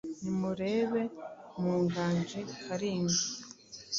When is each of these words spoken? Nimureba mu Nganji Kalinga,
Nimureba 0.21 1.01
mu 1.61 1.73
Nganji 1.83 2.39
Kalinga, 2.63 3.25